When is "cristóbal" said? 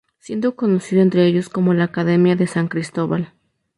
2.69-3.33